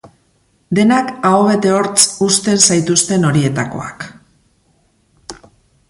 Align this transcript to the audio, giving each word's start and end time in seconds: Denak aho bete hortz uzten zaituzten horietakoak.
Denak 0.77 1.11
aho 1.31 1.43
bete 1.49 1.73
hortz 1.75 2.07
uzten 2.29 2.63
zaituzten 2.71 3.29
horietakoak. 3.31 4.09